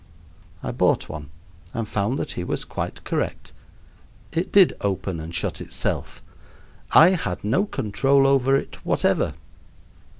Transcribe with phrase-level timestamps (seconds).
[0.63, 1.29] I bought one
[1.75, 3.53] and found that he was quite correct.
[4.31, 6.23] It did open and shut itself.
[6.89, 9.35] I had no control over it whatever.